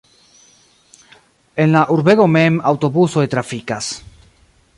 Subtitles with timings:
[1.65, 3.93] En la urbego mem aŭtobusoj trafikas.